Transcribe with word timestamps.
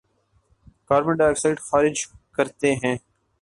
carbon 0.87 1.15
ڈائی 1.17 1.29
oxide 1.31 1.59
خارج 1.61 1.95
کرتے 2.35 2.73
ہیں 2.75 2.95